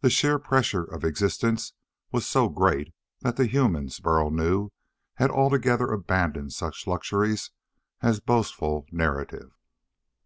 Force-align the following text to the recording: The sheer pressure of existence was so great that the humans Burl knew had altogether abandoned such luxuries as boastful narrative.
The 0.00 0.08
sheer 0.08 0.38
pressure 0.38 0.82
of 0.84 1.04
existence 1.04 1.74
was 2.10 2.24
so 2.24 2.48
great 2.48 2.94
that 3.20 3.36
the 3.36 3.44
humans 3.46 4.00
Burl 4.00 4.30
knew 4.30 4.70
had 5.16 5.30
altogether 5.30 5.92
abandoned 5.92 6.54
such 6.54 6.86
luxuries 6.86 7.50
as 8.00 8.18
boastful 8.20 8.86
narrative. 8.90 9.52